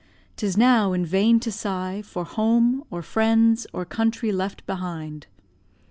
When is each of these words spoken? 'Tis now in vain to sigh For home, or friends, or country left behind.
'Tis 0.35 0.57
now 0.57 0.93
in 0.93 1.05
vain 1.05 1.39
to 1.39 1.51
sigh 1.51 2.01
For 2.01 2.23
home, 2.23 2.83
or 2.89 3.03
friends, 3.03 3.67
or 3.71 3.85
country 3.85 4.31
left 4.31 4.65
behind. 4.65 5.27